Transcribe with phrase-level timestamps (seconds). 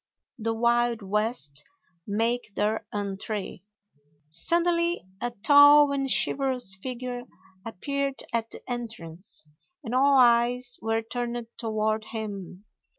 [0.39, 1.63] THE WILD WEST
[2.07, 3.61] MAKE THEIR ENTRÉE.
[4.31, 7.25] Suddenly a tall and chivalrous figure
[7.63, 9.47] appeared at the entrance,
[9.83, 12.65] and all eyes were turned toward him.